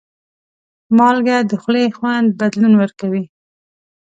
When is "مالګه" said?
0.97-1.37